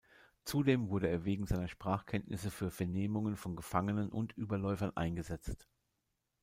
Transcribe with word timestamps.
Zudem 0.45 0.89
wurde 0.89 1.09
er 1.09 1.25
wegen 1.25 1.45
seiner 1.45 1.67
Sprachkenntnisse 1.67 2.49
für 2.49 2.71
Vernehmungen 2.71 3.35
von 3.35 3.55
Gefangenen 3.55 4.09
und 4.09 4.35
Überläufern 4.35 4.97
eingesetzt. 4.97 5.67